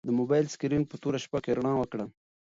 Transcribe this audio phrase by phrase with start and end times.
[0.07, 2.05] د موبایل سکرین په توره شپه کې رڼا وکړه.